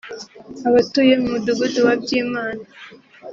Abatuye 0.69 1.13
mu 1.21 1.27
mudugudu 1.33 1.79
wa 1.85 1.93
Byimana 2.01 2.63